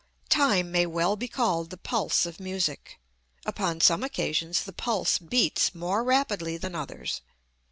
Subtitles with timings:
[0.29, 2.99] Time may well be called the pulse of music.
[3.45, 7.21] Upon some occasions the pulse beats more rapidly than others.